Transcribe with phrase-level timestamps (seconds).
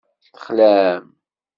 [0.33, 1.03] Texlam.